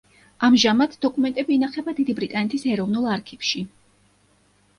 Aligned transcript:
ამჟამად, 0.45 0.95
დოკუმენტები 1.05 1.55
ინახება 1.57 1.93
დიდი 1.99 2.15
ბრიტანეთის 2.21 2.67
ეროვნულ 2.73 3.07
არქივში. 3.19 3.63